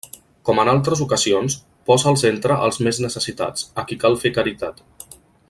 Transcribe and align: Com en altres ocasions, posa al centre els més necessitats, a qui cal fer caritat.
Com 0.49 0.61
en 0.61 0.69
altres 0.71 1.03
ocasions, 1.05 1.57
posa 1.91 2.07
al 2.13 2.17
centre 2.23 2.57
els 2.69 2.81
més 2.87 3.01
necessitats, 3.07 3.69
a 3.83 3.85
qui 3.93 3.99
cal 4.05 4.19
fer 4.25 4.33
caritat. 4.41 4.83